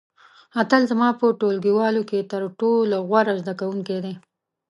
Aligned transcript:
اتل 0.61 0.81
زما 0.91 1.09
په 1.19 1.25
ټولګیوالو 1.39 2.01
کې 2.09 2.27
تر 2.31 2.41
ټولو 2.59 2.97
غوره 3.09 3.33
زده 3.41 3.53
کوونکی 3.59 3.97
دی. 4.03 4.13